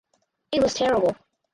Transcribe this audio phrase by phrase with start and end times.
[0.51, 1.15] It was terrible.